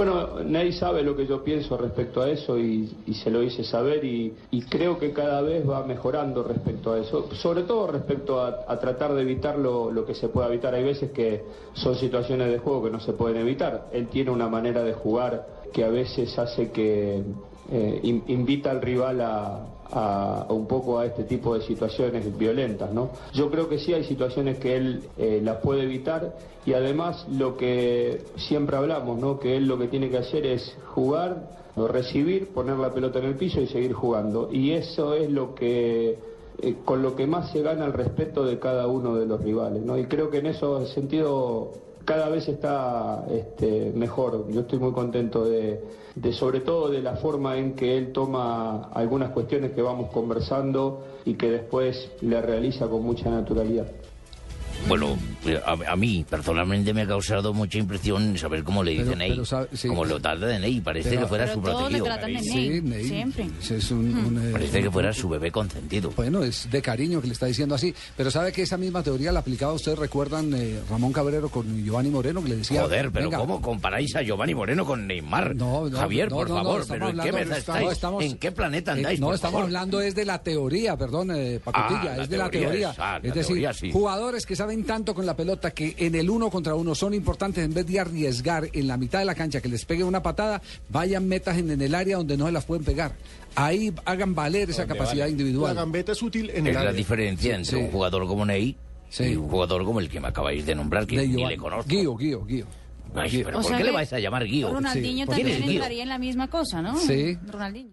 Bueno, 0.00 0.40
Ney 0.42 0.72
sabe 0.72 1.02
lo 1.02 1.14
que 1.14 1.26
yo 1.26 1.44
pienso 1.44 1.76
respecto 1.76 2.22
a 2.22 2.30
eso 2.30 2.58
y, 2.58 2.88
se 3.22 3.30
lo 3.30 3.42
hice 3.42 3.62
saber 3.62 4.02
y, 4.02 4.32
creo 4.70 4.98
que 4.98 5.12
cada 5.12 5.42
vez 5.42 5.68
va 5.68 5.84
mejorando 5.84 6.42
respecto 6.42 6.94
a 6.94 7.00
eso, 7.00 7.28
sobre 7.34 7.64
todo 7.64 7.86
respecto 7.86 8.40
a, 8.40 8.64
a 8.66 8.78
tratar 8.78 9.12
de 9.12 9.20
evitar 9.20 9.58
lo, 9.58 9.92
lo 9.92 10.06
que 10.06 10.14
se 10.14 10.28
pueda 10.28 10.48
evitar. 10.48 10.74
Hay 10.74 10.84
veces 10.84 11.10
que 11.10 11.44
son 11.74 11.96
situaciones 11.96 12.50
de 12.50 12.60
juego 12.60 12.84
que 12.84 12.90
no 12.90 13.00
se 13.00 13.12
pueden 13.12 13.42
evitar. 13.42 13.88
Él 13.92 14.06
tiene 14.06 14.30
una 14.30 14.48
manera 14.48 14.82
de 14.82 14.94
jugar 14.94 15.46
que 15.70 15.84
a 15.84 15.90
veces 15.90 16.38
hace 16.38 16.70
que 16.70 17.22
eh, 17.70 18.00
in- 18.02 18.24
invita 18.28 18.70
al 18.70 18.80
rival 18.80 19.20
a, 19.20 19.66
un 20.50 20.66
poco 20.66 20.98
a 21.00 21.06
este 21.06 21.24
tipo 21.24 21.54
de 21.54 21.62
situaciones 21.62 22.36
violentas, 22.38 22.92
¿no? 22.92 23.10
Yo 23.32 23.50
creo 23.50 23.68
que 23.68 23.78
sí 23.78 23.92
hay 23.92 24.04
situaciones 24.04 24.58
que 24.58 24.76
él 24.76 25.02
eh, 25.18 25.40
las 25.42 25.56
puede 25.56 25.82
evitar 25.82 26.32
y 26.64 26.74
además 26.74 27.26
lo 27.28 27.56
que 27.56 28.20
siempre 28.36 28.76
hablamos, 28.76 29.18
¿no? 29.18 29.40
Que 29.40 29.56
él 29.56 29.66
lo 29.66 29.78
que 29.78 29.88
tiene 29.88 30.08
que 30.10 30.18
hacer 30.18 30.46
es 30.46 30.76
jugar, 30.94 31.58
recibir, 31.76 32.48
poner 32.52 32.76
la 32.76 32.92
pelota 32.94 33.18
en 33.18 33.24
el 33.26 33.34
piso 33.34 33.60
y 33.60 33.66
seguir 33.66 33.92
jugando. 33.92 34.48
Y 34.52 34.72
eso 34.72 35.14
es 35.14 35.28
lo 35.30 35.54
que 35.56 36.18
eh, 36.62 36.74
con 36.84 37.02
lo 37.02 37.16
que 37.16 37.26
más 37.26 37.50
se 37.50 37.62
gana 37.62 37.86
el 37.86 37.92
respeto 37.92 38.44
de 38.44 38.58
cada 38.60 38.86
uno 38.86 39.16
de 39.16 39.26
los 39.26 39.40
rivales, 39.42 39.82
¿no? 39.82 39.98
Y 39.98 40.04
creo 40.04 40.30
que 40.30 40.38
en 40.38 40.46
ese 40.46 40.66
sentido 40.94 41.72
cada 42.04 42.28
vez 42.28 42.48
está 42.48 43.24
este, 43.30 43.92
mejor. 43.94 44.50
Yo 44.50 44.60
estoy 44.62 44.78
muy 44.78 44.92
contento 44.92 45.44
de, 45.44 45.82
de, 46.14 46.32
sobre 46.32 46.60
todo 46.60 46.90
de 46.90 47.02
la 47.02 47.16
forma 47.16 47.56
en 47.56 47.74
que 47.74 47.96
él 47.96 48.12
toma 48.12 48.84
algunas 48.92 49.30
cuestiones 49.30 49.72
que 49.72 49.82
vamos 49.82 50.10
conversando 50.10 51.04
y 51.24 51.34
que 51.34 51.50
después 51.50 52.10
le 52.20 52.40
realiza 52.40 52.88
con 52.88 53.02
mucha 53.02 53.30
naturalidad. 53.30 53.86
Bueno, 54.88 55.16
a, 55.64 55.92
a 55.92 55.96
mí 55.96 56.24
personalmente 56.28 56.92
me 56.92 57.02
ha 57.02 57.06
causado 57.06 57.52
mucha 57.54 57.78
impresión 57.78 58.36
saber 58.36 58.64
cómo 58.64 58.82
le 58.82 58.92
Pero- 58.96 59.04
dicen 59.04 59.18
Ney. 59.18 59.40
sí. 59.72 59.86
Como 59.88 60.04
lo 60.04 60.18
tarde 60.20 60.46
de 60.48 60.58
Ney, 60.58 60.80
parece 60.80 61.10
Pero- 61.10 61.20
que 61.22 61.26
fuera 61.28 61.44
Pero 61.44 61.54
su 61.54 61.60
todos 61.62 61.92
le 61.92 61.98
protegido. 61.98 62.04
tratan 62.06 62.32
de 62.32 62.40
Sí, 62.40 62.54
Ney, 62.68 62.80
Ney. 62.82 63.04
siempre. 63.04 63.46
Ese 63.60 63.76
es 63.76 63.90
un- 63.92 64.14
un, 64.16 64.48
eh, 64.48 64.52
Parece 64.52 64.82
que 64.82 64.90
fuera 64.90 65.12
su 65.12 65.28
bebé 65.28 65.52
consentido. 65.52 66.12
Bueno, 66.16 66.42
es 66.42 66.68
de 66.70 66.82
cariño 66.82 67.20
que 67.20 67.28
le 67.28 67.34
está 67.34 67.46
diciendo 67.46 67.74
así. 67.76 67.94
Pero 68.16 68.30
sabe 68.32 68.50
que 68.52 68.62
esa 68.62 68.76
misma 68.76 69.02
teoría 69.04 69.30
la 69.30 69.40
aplicaba, 69.40 69.72
ustedes 69.74 69.98
recuerdan, 69.98 70.52
eh, 70.54 70.80
Ramón 70.90 71.12
Cabrero 71.12 71.48
con 71.50 71.84
Giovanni 71.84 72.10
Moreno, 72.10 72.42
que 72.42 72.48
le 72.48 72.56
decía... 72.56 72.82
Joder, 72.82 73.12
pero 73.12 73.26
venga, 73.26 73.38
¿cómo 73.38 73.60
comparáis 73.62 74.16
a 74.16 74.22
Giovanni 74.22 74.54
Moreno 74.54 74.84
con 74.84 75.06
Neymar? 75.06 75.54
No, 75.54 75.88
no, 75.88 75.98
Javier, 75.98 76.30
no, 76.30 76.36
por 76.36 76.48
no, 76.48 76.54
favor, 76.56 76.80
estamos 76.80 76.88
pero 77.12 77.22
¿en 77.22 77.26
qué, 77.26 77.32
mesa 77.32 77.56
estamos- 77.58 77.80
estáis? 77.80 77.92
estamos- 77.92 78.24
¿En 78.24 78.38
qué 78.38 78.50
planeta 78.52 78.92
eh, 78.92 78.94
andáis? 78.96 79.20
no, 79.20 79.26
por 79.26 79.34
estamos 79.36 79.52
favor? 79.52 79.66
hablando 79.66 80.00
es 80.00 80.14
de 80.16 80.24
la 80.24 80.42
teoría, 80.42 80.96
perdón, 80.96 81.30
eh, 81.36 81.60
Pacotilla, 81.62 82.12
Ah, 82.14 82.16
la 82.16 82.22
es 82.24 82.28
de 82.28 82.36
la 82.38 82.50
teoría 82.50 82.68
teoría. 82.70 82.90
es- 82.90 82.98
ah, 82.98 83.18
la 83.22 83.28
es 83.28 83.34
decir, 83.34 83.46
teoría, 83.46 83.72
sí. 83.72 83.92
jugadores 83.92 84.46
que 84.46 84.56
saben 84.56 84.69
tanto 84.84 85.14
con 85.14 85.26
la 85.26 85.36
pelota 85.36 85.70
que 85.72 85.94
en 85.98 86.14
el 86.14 86.28
uno 86.30 86.50
contra 86.50 86.74
uno 86.74 86.94
son 86.94 87.14
importantes 87.14 87.64
en 87.64 87.74
vez 87.74 87.86
de 87.86 88.00
arriesgar 88.00 88.68
en 88.72 88.86
la 88.88 88.96
mitad 88.96 89.18
de 89.20 89.24
la 89.24 89.34
cancha 89.34 89.60
que 89.60 89.68
les 89.68 89.84
pegue 89.84 90.02
una 90.04 90.22
patada, 90.22 90.60
vayan 90.88 91.26
metas 91.28 91.58
en, 91.58 91.70
en 91.70 91.80
el 91.82 91.94
área 91.94 92.16
donde 92.16 92.36
no 92.36 92.46
se 92.46 92.52
las 92.52 92.64
pueden 92.64 92.84
pegar. 92.84 93.12
Ahí 93.54 93.92
hagan 94.04 94.34
valer 94.34 94.70
esa 94.70 94.86
capacidad 94.86 95.24
La 95.24 95.30
individual. 95.30 95.74
gambeta 95.74 96.12
es 96.12 96.22
útil 96.22 96.50
en 96.50 96.66
Es 96.66 96.68
el 96.68 96.74
la 96.74 96.80
área. 96.80 96.92
diferencia 96.92 97.54
entre 97.56 97.78
Sí. 97.78 97.84
un 97.84 97.90
jugador 97.90 98.26
como 98.26 98.44
Ney 98.46 98.76
Sí. 99.08 99.24
y 99.24 99.36
un 99.36 99.48
jugador 99.48 99.84
como 99.84 100.00
el 100.00 100.08
que 100.08 100.20
me 100.20 100.28
acabáis 100.28 100.64
de 100.64 100.74
nombrar, 100.74 101.06
que 101.06 101.16
De 101.18 101.26
ni 101.26 101.32
Giovanni. 101.34 101.54
le 101.56 101.60
conozco. 101.60 101.88
Guío, 101.90 102.16
Guío, 102.16 102.44
Guío. 102.44 102.66
Ay, 103.14 103.42
pero 103.44 103.58
O 103.58 103.62
¿por 103.62 103.68
sea 103.70 103.78
qué 103.78 103.84
le 103.84 103.90
vais 103.90 104.12
a 104.12 104.20
llamar 104.20 104.44
Guío? 104.44 104.72
Ronaldinho 104.72 105.24
Sí, 105.24 105.26
¿por 105.26 105.34
qué 105.34 105.42
también 105.42 105.62
es 105.64 105.70
entraría 105.74 106.02
en 106.04 106.08
la 106.08 106.18
misma 106.18 106.48
cosa, 106.48 106.80
¿no? 106.80 106.96
Sí. 106.96 107.36
Ronaldinho. 107.48 107.90